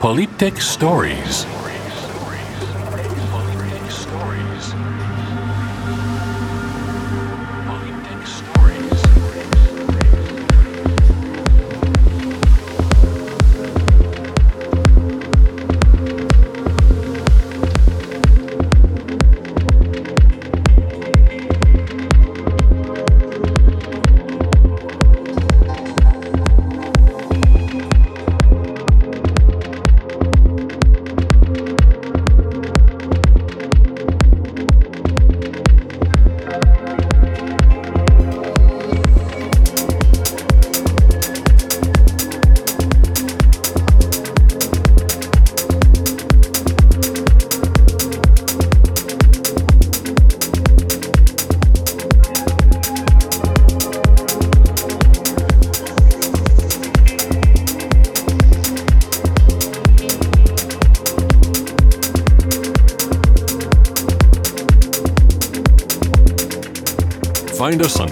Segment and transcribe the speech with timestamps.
[0.00, 1.46] Polyptych Stories.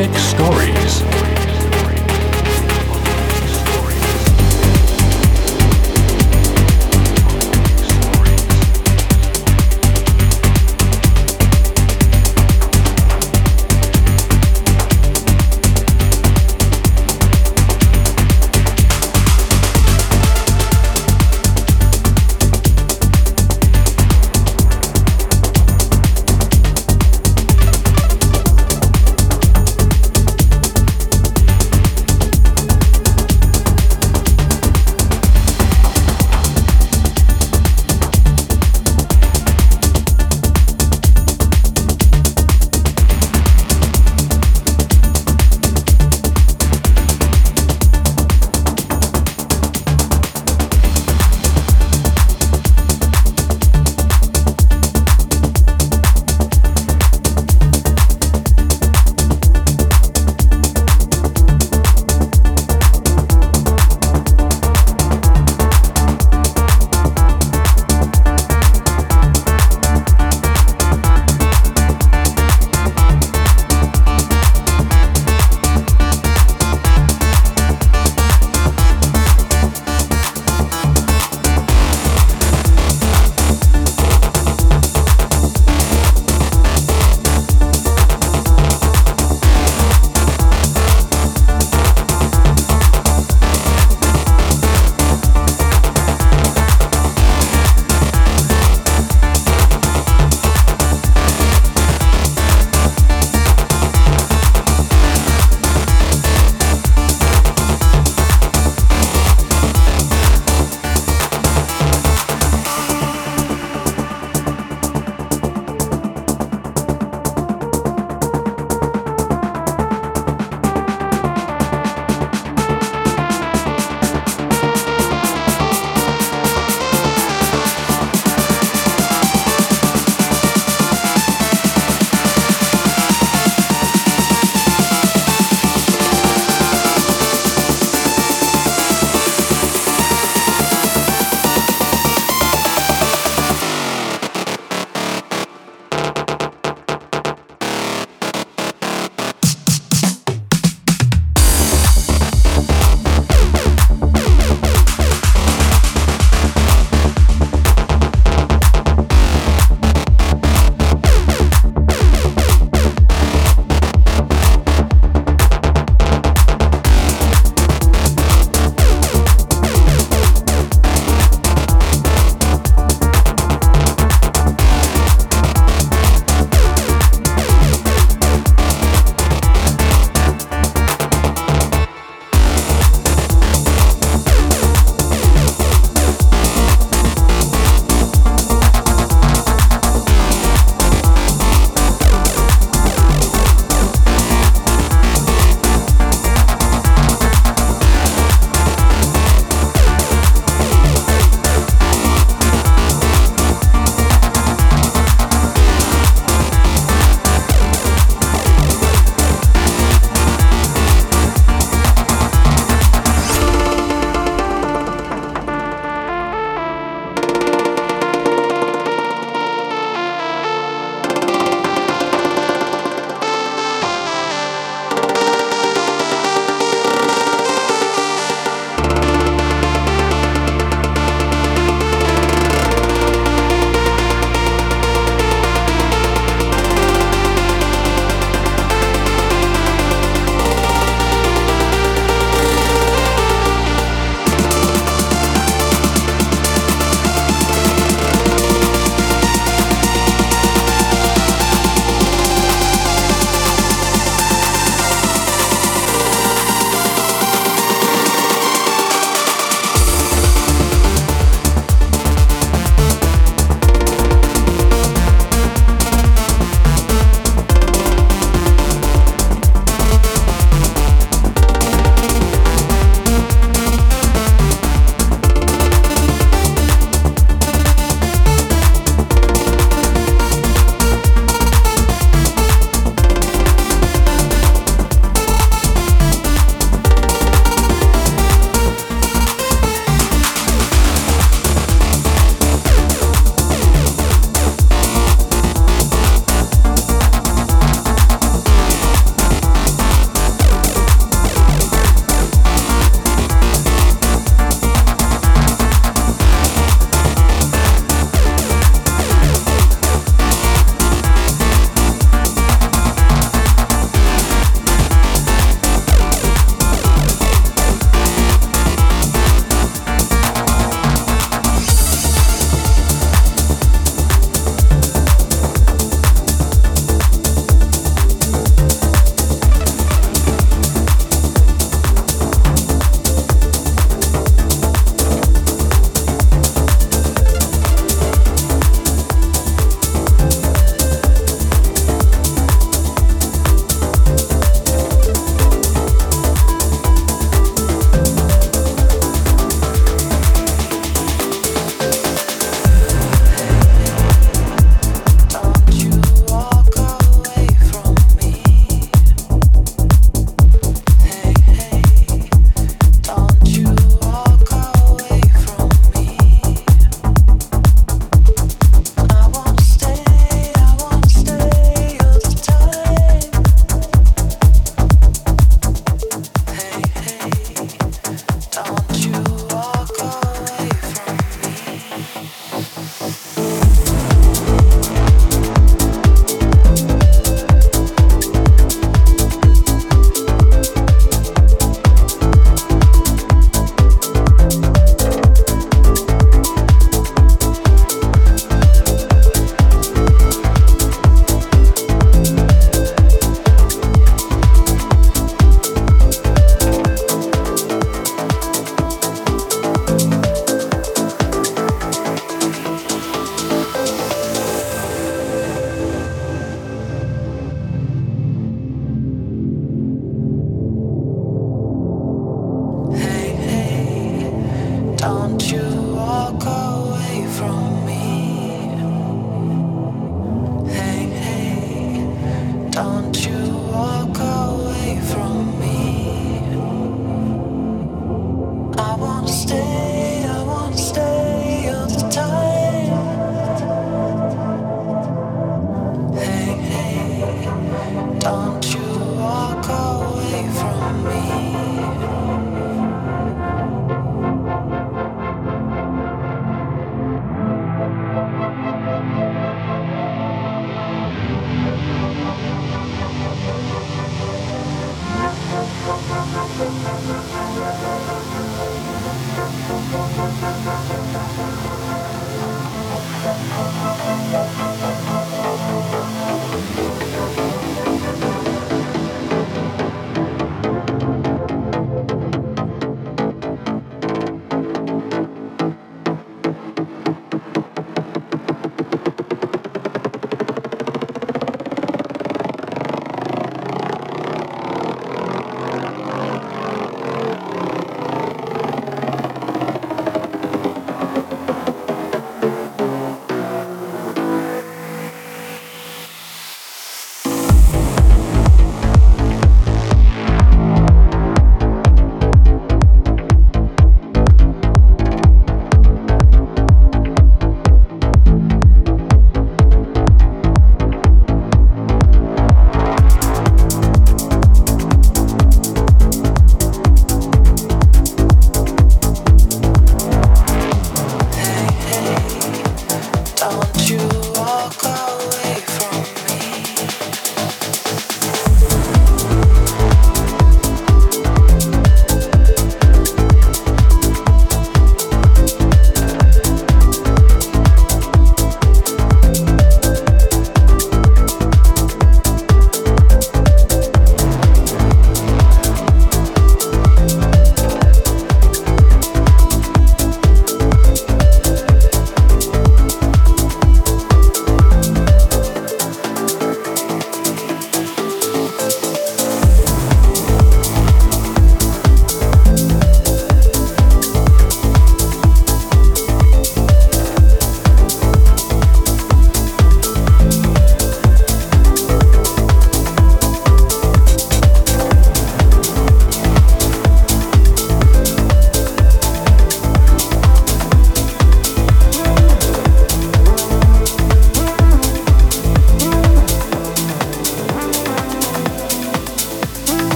[0.00, 1.19] Authentic Stories.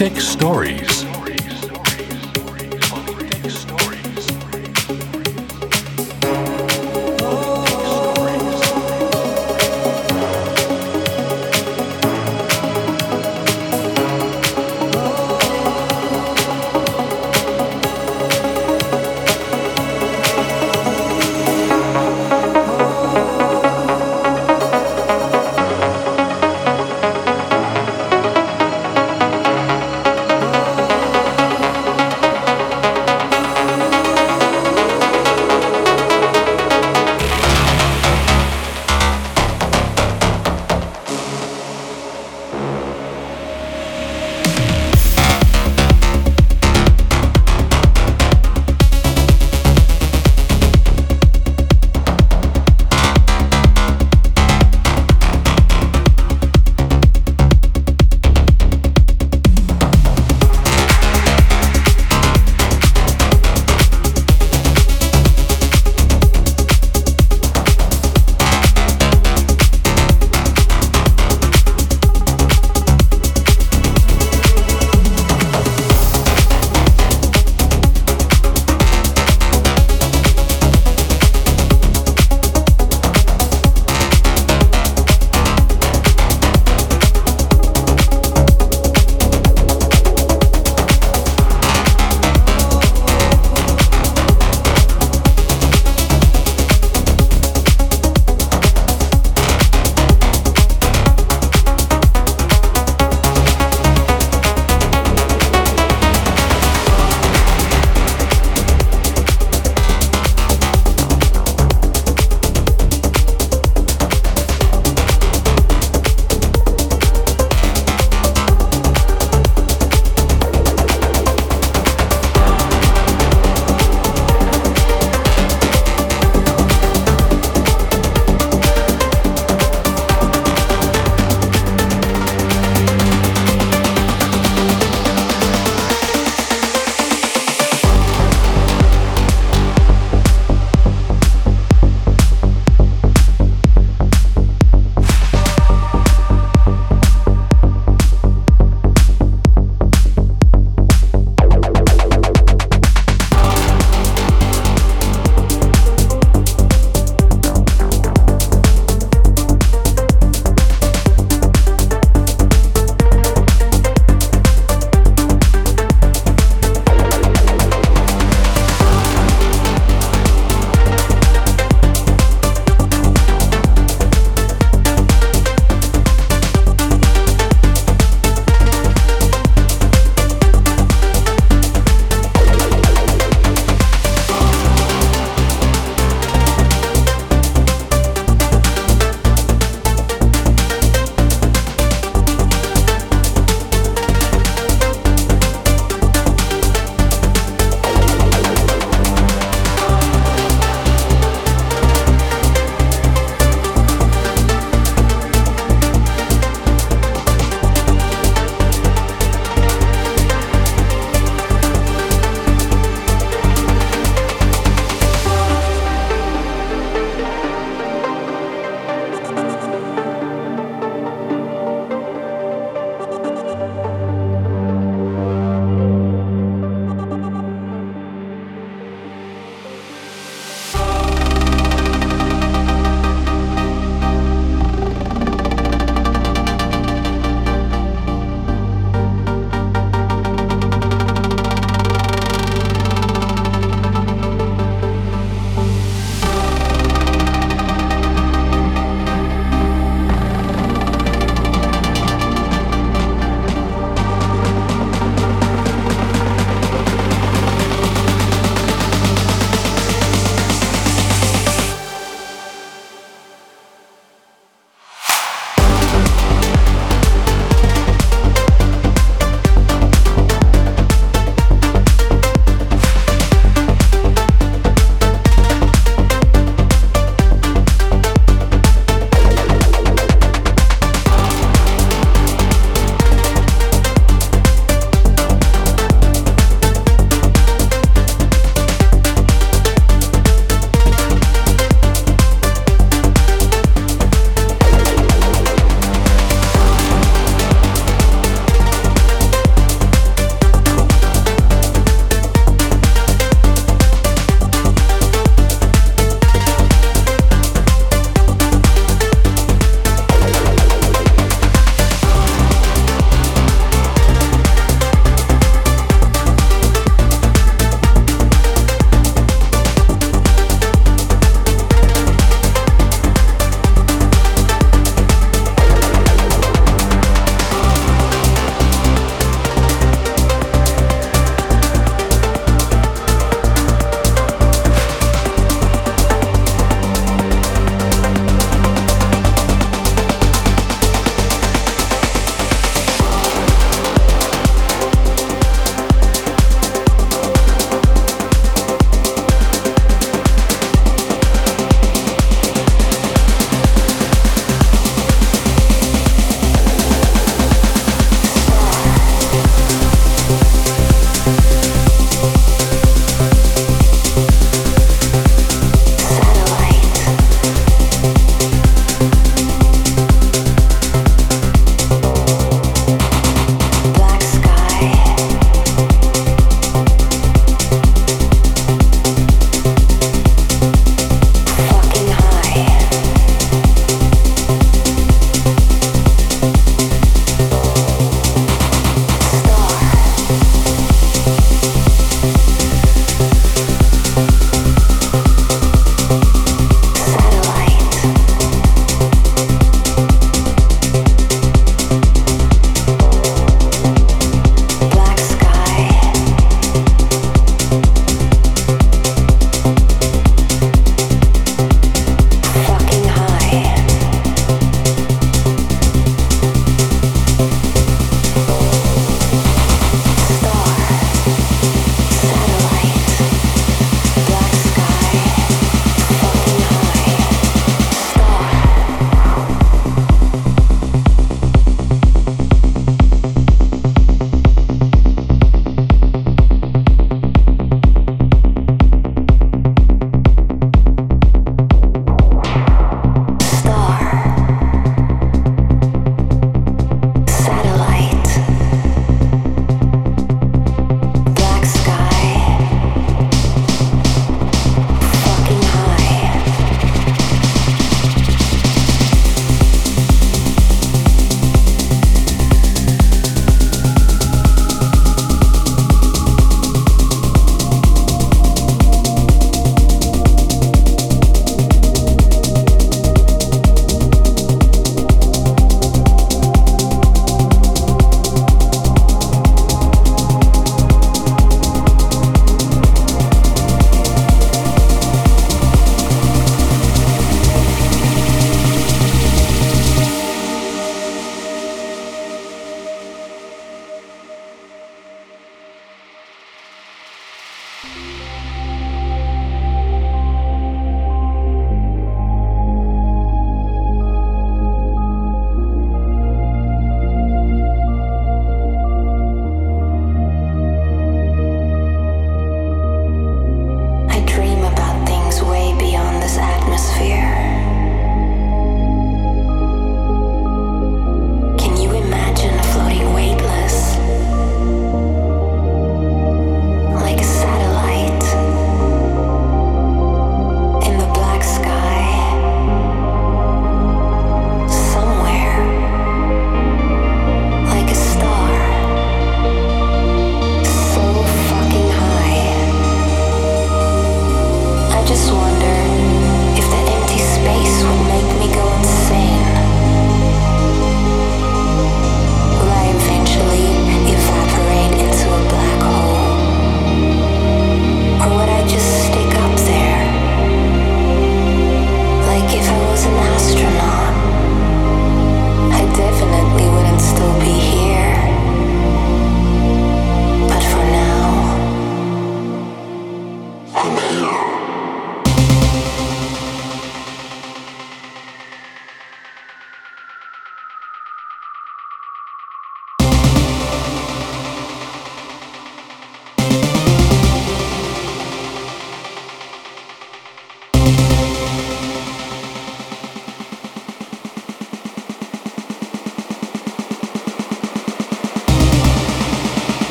[0.00, 0.59] Polyptych Stories.